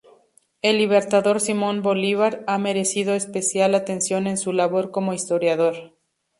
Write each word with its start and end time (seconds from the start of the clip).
El 0.63 0.79
libertador 0.79 1.39
Simón 1.39 1.83
Bolívar 1.83 2.43
ha 2.47 2.57
merecido 2.57 3.13
especial 3.13 3.75
atención 3.75 4.25
en 4.25 4.37
su 4.39 4.51
labor 4.51 4.89
como 4.89 5.13
historiador. 5.13 5.95